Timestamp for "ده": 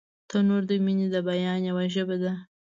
2.23-2.33